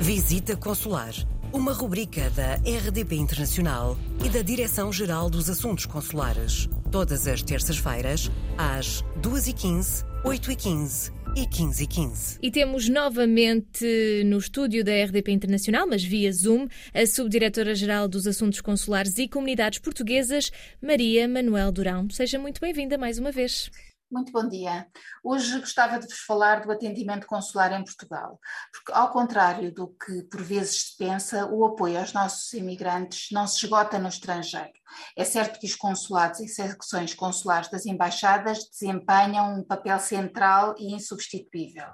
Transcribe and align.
Visita 0.00 0.54
Consular, 0.54 1.14
uma 1.52 1.72
rubrica 1.72 2.28
da 2.30 2.56
RDP 2.56 3.16
Internacional 3.16 3.96
e 4.24 4.28
da 4.28 4.42
Direção-Geral 4.42 5.30
dos 5.30 5.48
Assuntos 5.48 5.86
Consulares. 5.86 6.68
Todas 6.92 7.26
as 7.26 7.42
terças-feiras, 7.42 8.30
às 8.58 9.02
2h15, 9.22 10.04
8h15 10.22 11.12
e 11.34 11.46
15 11.46 11.84
h 11.84 11.94
15. 11.94 12.38
E 12.42 12.50
temos 12.50 12.88
novamente 12.90 14.22
no 14.26 14.36
estúdio 14.36 14.84
da 14.84 14.92
RDP 14.92 15.32
Internacional, 15.32 15.86
mas 15.86 16.04
via 16.04 16.30
Zoom, 16.30 16.68
a 16.94 17.06
Subdiretora-Geral 17.06 18.06
dos 18.06 18.26
Assuntos 18.26 18.60
Consulares 18.60 19.16
e 19.18 19.26
Comunidades 19.26 19.78
Portuguesas, 19.78 20.52
Maria 20.80 21.26
Manuel 21.26 21.72
Durão. 21.72 22.08
Seja 22.10 22.38
muito 22.38 22.60
bem-vinda 22.60 22.98
mais 22.98 23.18
uma 23.18 23.32
vez. 23.32 23.70
Muito 24.08 24.30
bom 24.30 24.48
dia. 24.48 24.86
Hoje 25.22 25.58
gostava 25.58 25.98
de 25.98 26.06
vos 26.06 26.20
falar 26.20 26.64
do 26.64 26.70
atendimento 26.70 27.26
consular 27.26 27.72
em 27.72 27.82
Portugal, 27.82 28.38
porque, 28.72 28.92
ao 28.92 29.10
contrário 29.10 29.74
do 29.74 29.88
que 29.88 30.22
por 30.30 30.44
vezes 30.44 30.90
se 30.90 30.96
pensa, 30.96 31.44
o 31.46 31.64
apoio 31.64 31.98
aos 31.98 32.12
nossos 32.12 32.52
imigrantes 32.52 33.32
não 33.32 33.48
se 33.48 33.64
esgota 33.64 33.98
no 33.98 34.08
estrangeiro. 34.08 34.70
É 35.16 35.24
certo 35.24 35.58
que 35.58 35.66
os 35.66 35.74
consulados 35.74 36.38
e 36.38 36.46
secções 36.46 37.14
consulares 37.14 37.68
das 37.68 37.84
embaixadas 37.84 38.70
desempenham 38.70 39.58
um 39.58 39.64
papel 39.64 39.98
central 39.98 40.76
e 40.78 40.94
insubstituível, 40.94 41.88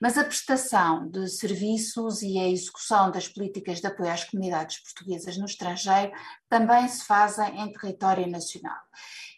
mas 0.00 0.16
a 0.16 0.24
prestação 0.24 1.06
de 1.08 1.28
serviços 1.28 2.22
e 2.22 2.38
a 2.38 2.48
execução 2.48 3.10
das 3.10 3.28
políticas 3.28 3.80
de 3.80 3.86
apoio 3.86 4.10
às 4.10 4.24
comunidades 4.24 4.78
portuguesas 4.80 5.36
no 5.36 5.44
estrangeiro 5.44 6.10
também 6.48 6.88
se 6.88 7.04
fazem 7.04 7.60
em 7.60 7.72
território 7.72 8.26
nacional. 8.26 8.78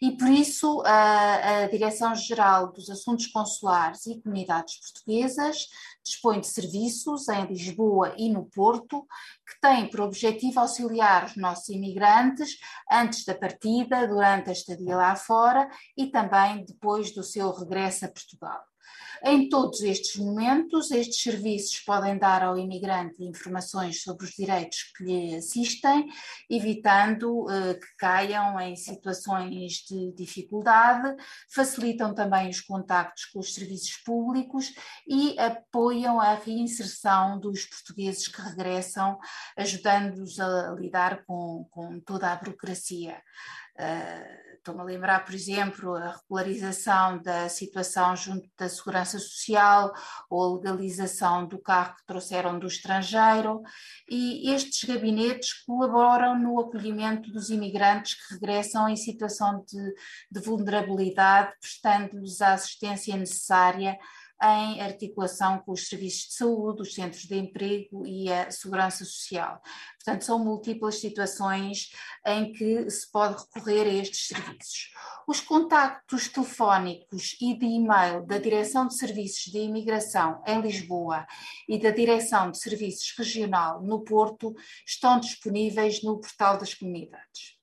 E 0.01 0.11
por 0.17 0.29
isso 0.29 0.81
a, 0.85 1.63
a 1.63 1.67
Direção-Geral 1.67 2.71
dos 2.71 2.89
Assuntos 2.89 3.27
Consulares 3.27 4.05
e 4.05 4.21
Comunidades 4.21 4.79
Portuguesas 4.79 5.67
dispõe 6.03 6.39
de 6.39 6.47
serviços 6.47 7.27
em 7.27 7.45
Lisboa 7.45 8.13
e 8.17 8.31
no 8.31 8.45
Porto 8.45 9.05
que 9.45 9.59
têm 9.61 9.89
por 9.89 10.01
objetivo 10.01 10.59
auxiliar 10.59 11.25
os 11.25 11.35
nossos 11.35 11.69
imigrantes 11.69 12.57
antes 12.91 13.25
da 13.25 13.35
partida, 13.35 14.07
durante 14.07 14.49
a 14.49 14.53
estadia 14.53 14.95
lá 14.95 15.15
fora 15.15 15.69
e 15.97 16.07
também 16.07 16.65
depois 16.65 17.13
do 17.13 17.23
seu 17.23 17.51
regresso 17.51 18.05
a 18.05 18.09
Portugal. 18.09 18.72
Em 19.25 19.47
todos 19.47 19.81
estes 19.81 20.17
momentos, 20.17 20.91
estes 20.91 21.21
serviços 21.21 21.79
podem 21.79 22.17
dar 22.17 22.43
ao 22.43 22.57
imigrante 22.57 23.23
informações 23.23 24.01
sobre 24.01 24.25
os 24.25 24.31
direitos 24.31 24.91
que 24.95 25.03
lhe 25.03 25.35
assistem, 25.35 26.09
evitando 26.49 27.45
uh, 27.45 27.79
que 27.79 27.95
caiam 27.97 28.59
em 28.59 28.75
situações 28.75 29.75
de 29.87 30.11
dificuldade, 30.11 31.15
facilitam 31.49 32.13
também 32.13 32.49
os 32.49 32.59
contactos 32.59 33.25
com 33.25 33.39
os 33.39 33.53
serviços 33.53 33.95
públicos 34.03 34.73
e 35.07 35.39
apoiam 35.39 36.19
a 36.19 36.33
reinserção 36.33 37.39
dos 37.39 37.65
portugueses 37.65 38.27
que 38.27 38.41
regressam, 38.41 39.17
ajudando-os 39.55 40.37
a 40.39 40.71
lidar 40.73 41.23
com, 41.25 41.65
com 41.71 41.97
toda 42.01 42.29
a 42.29 42.35
burocracia. 42.35 43.21
Uh, 43.79 44.52
Estou-me 44.63 44.79
a 44.79 44.85
lembrar, 44.85 45.25
por 45.25 45.35
exemplo, 45.35 45.93
a 45.93 46.15
regularização 46.15 47.21
da 47.21 47.49
situação 47.49 48.15
junto 48.15 48.49
da 48.57 48.69
Segurança 48.69 49.19
Social 49.19 49.91
ou 50.29 50.41
a 50.41 50.55
legalização 50.55 51.45
do 51.45 51.61
carro 51.61 51.97
que 51.97 52.05
trouxeram 52.05 52.57
do 52.57 52.67
estrangeiro, 52.67 53.61
e 54.09 54.49
estes 54.51 54.85
gabinetes 54.85 55.51
colaboram 55.65 56.39
no 56.39 56.57
acolhimento 56.61 57.29
dos 57.29 57.49
imigrantes 57.49 58.15
que 58.15 58.35
regressam 58.35 58.87
em 58.87 58.95
situação 58.95 59.65
de, 59.67 59.93
de 60.31 60.39
vulnerabilidade, 60.39 61.51
prestando-lhes 61.59 62.39
a 62.39 62.53
assistência 62.53 63.17
necessária 63.17 63.99
em 64.43 64.81
articulação 64.81 65.59
com 65.59 65.71
os 65.71 65.87
serviços 65.87 66.27
de 66.27 66.33
saúde, 66.33 66.81
os 66.81 66.93
centros 66.93 67.23
de 67.23 67.37
emprego 67.37 68.05
e 68.05 68.29
a 68.31 68.51
segurança 68.51 69.05
social. 69.05 69.61
Portanto, 69.95 70.25
são 70.25 70.43
múltiplas 70.43 70.99
situações 70.99 71.91
em 72.25 72.51
que 72.51 72.89
se 72.89 73.09
pode 73.09 73.41
recorrer 73.41 73.87
a 73.87 73.93
estes 73.93 74.27
serviços. 74.27 74.91
Os 75.25 75.39
contactos 75.39 76.27
telefónicos 76.27 77.37
e 77.39 77.57
de 77.57 77.65
e-mail 77.65 78.25
da 78.25 78.37
Direção 78.37 78.87
de 78.87 78.97
Serviços 78.97 79.45
de 79.45 79.59
Imigração 79.59 80.41
em 80.45 80.59
Lisboa 80.59 81.25
e 81.69 81.79
da 81.79 81.91
Direção 81.91 82.51
de 82.51 82.59
Serviços 82.59 83.13
Regional 83.17 83.81
no 83.81 84.03
Porto 84.03 84.53
estão 84.85 85.19
disponíveis 85.19 86.03
no 86.03 86.19
portal 86.19 86.57
das 86.57 86.73
comunidades. 86.73 87.62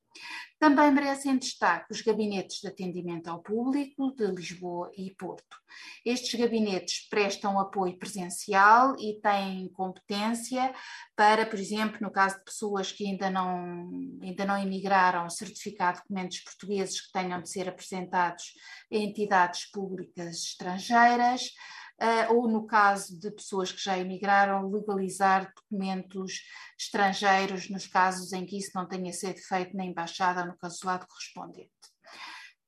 Também 0.61 0.91
merecem 0.91 1.39
destaque 1.39 1.91
os 1.91 2.03
gabinetes 2.03 2.61
de 2.61 2.69
atendimento 2.69 3.29
ao 3.29 3.41
público 3.41 4.15
de 4.15 4.27
Lisboa 4.27 4.93
e 4.95 5.11
Porto. 5.15 5.57
Estes 6.05 6.39
gabinetes 6.39 7.09
prestam 7.09 7.59
apoio 7.59 7.99
presencial 7.99 8.95
e 8.99 9.19
têm 9.23 9.71
competência 9.73 10.71
para, 11.17 11.47
por 11.47 11.59
exemplo, 11.59 11.97
no 12.03 12.11
caso 12.11 12.37
de 12.37 12.45
pessoas 12.45 12.93
que 12.93 13.07
ainda 13.07 13.31
não, 13.31 13.89
ainda 14.23 14.45
não 14.45 14.63
emigraram, 14.63 15.31
certificar 15.31 15.97
documentos 15.97 16.41
portugueses 16.41 17.01
que 17.01 17.11
tenham 17.11 17.41
de 17.41 17.49
ser 17.49 17.67
apresentados 17.67 18.53
a 18.93 18.97
entidades 18.97 19.65
públicas 19.71 20.45
estrangeiras, 20.45 21.53
uh, 22.01 22.35
ou 22.35 22.49
no 22.49 22.67
caso 22.67 23.19
de 23.19 23.31
pessoas 23.31 23.71
que 23.71 23.83
já 23.83 23.99
emigraram, 23.99 24.71
legalizar 24.71 25.53
documentos 25.55 26.43
estrangeiros 26.79 27.69
nos 27.69 27.87
casos 27.87 28.33
em 28.33 28.47
que 28.47 28.59
isso 28.59 28.71
não 28.75 28.89
tenha 28.89 29.13
sido 29.13 29.39
feito 29.39 29.77
na 29.77 29.85
embaixada 29.85 30.41
ou 30.41 30.47
no 30.49 30.59
consulado 30.59 31.07
correspondente. 31.07 31.71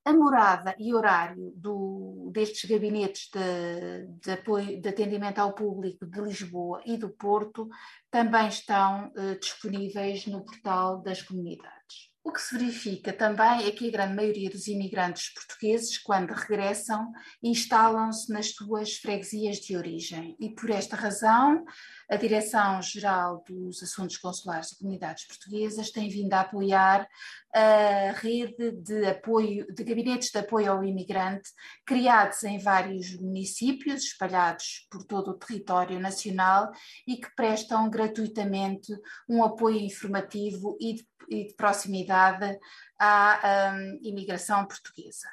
A 0.04 0.12
morada 0.12 0.74
e 0.80 0.92
horário 0.92 1.52
do, 1.54 2.28
destes 2.32 2.68
gabinetes 2.68 3.30
de, 3.32 4.06
de, 4.20 4.32
apoio, 4.32 4.80
de 4.80 4.88
atendimento 4.88 5.38
ao 5.38 5.54
público 5.54 6.04
de 6.04 6.20
Lisboa 6.20 6.82
e 6.84 6.96
do 6.96 7.08
Porto 7.08 7.68
também 8.10 8.48
estão 8.48 9.12
uh, 9.16 9.38
disponíveis 9.38 10.26
no 10.26 10.44
portal 10.44 11.00
das 11.00 11.22
comunidades. 11.22 12.11
O 12.24 12.30
que 12.30 12.40
se 12.40 12.56
verifica 12.56 13.12
também 13.12 13.66
é 13.66 13.72
que 13.72 13.88
a 13.88 13.90
grande 13.90 14.14
maioria 14.14 14.48
dos 14.48 14.68
imigrantes 14.68 15.34
portugueses, 15.34 15.98
quando 15.98 16.30
regressam, 16.30 17.10
instalam-se 17.42 18.32
nas 18.32 18.52
suas 18.52 18.94
freguesias 18.94 19.56
de 19.56 19.76
origem. 19.76 20.36
E, 20.38 20.54
por 20.54 20.70
esta 20.70 20.94
razão, 20.94 21.64
a 22.08 22.14
Direção-Geral 22.14 23.42
dos 23.44 23.82
Assuntos 23.82 24.18
Consulares 24.18 24.70
e 24.70 24.78
Comunidades 24.78 25.26
Portuguesas 25.26 25.90
tem 25.90 26.08
vindo 26.08 26.32
a 26.34 26.42
apoiar 26.42 27.08
a 27.52 28.12
rede 28.12 28.70
de 28.70 29.04
apoio, 29.04 29.66
de 29.74 29.82
gabinetes 29.82 30.30
de 30.30 30.38
apoio 30.38 30.70
ao 30.70 30.84
imigrante, 30.84 31.50
criados 31.84 32.44
em 32.44 32.56
vários 32.56 33.18
municípios, 33.18 34.04
espalhados 34.04 34.86
por 34.88 35.04
todo 35.04 35.32
o 35.32 35.38
território 35.38 35.98
nacional 35.98 36.70
e 37.06 37.16
que 37.16 37.34
prestam 37.34 37.90
gratuitamente 37.90 38.92
um 39.28 39.42
apoio 39.42 39.80
informativo 39.80 40.78
e 40.80 40.94
de, 40.94 41.06
e 41.28 41.46
de 41.46 41.54
proximidade 41.54 42.58
à 42.98 43.72
um, 43.74 43.98
imigração 44.02 44.66
portuguesa. 44.66 45.28